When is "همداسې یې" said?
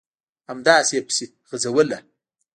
0.49-1.01